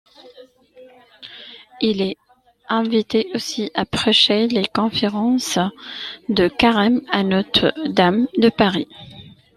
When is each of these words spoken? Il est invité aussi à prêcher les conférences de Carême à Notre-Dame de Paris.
Il 1.79 2.01
est 2.01 2.17
invité 2.69 3.29
aussi 3.35 3.69
à 3.75 3.85
prêcher 3.85 4.47
les 4.47 4.65
conférences 4.65 5.59
de 6.27 6.47
Carême 6.47 7.03
à 7.11 7.21
Notre-Dame 7.21 8.25
de 8.35 8.49
Paris. 8.49 8.87